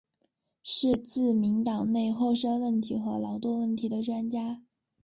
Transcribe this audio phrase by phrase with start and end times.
[0.63, 4.63] 是自民党内厚生问题和劳动问题的专家。